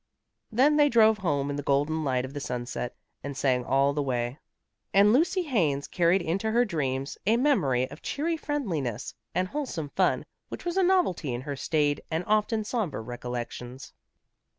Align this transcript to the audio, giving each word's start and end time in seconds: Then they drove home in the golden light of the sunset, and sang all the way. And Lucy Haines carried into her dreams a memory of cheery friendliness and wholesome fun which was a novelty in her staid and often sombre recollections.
Then 0.51 0.77
they 0.77 0.89
drove 0.89 1.19
home 1.19 1.51
in 1.51 1.57
the 1.57 1.61
golden 1.61 2.03
light 2.03 2.25
of 2.25 2.33
the 2.33 2.39
sunset, 2.39 2.95
and 3.23 3.37
sang 3.37 3.63
all 3.63 3.93
the 3.93 4.01
way. 4.01 4.39
And 4.95 5.13
Lucy 5.13 5.43
Haines 5.43 5.87
carried 5.87 6.23
into 6.23 6.49
her 6.49 6.65
dreams 6.65 7.19
a 7.27 7.37
memory 7.37 7.87
of 7.87 8.01
cheery 8.01 8.35
friendliness 8.35 9.13
and 9.35 9.49
wholesome 9.49 9.89
fun 9.89 10.25
which 10.49 10.65
was 10.65 10.75
a 10.75 10.81
novelty 10.81 11.35
in 11.35 11.41
her 11.41 11.55
staid 11.55 12.01
and 12.09 12.23
often 12.25 12.63
sombre 12.63 12.99
recollections. 12.99 13.93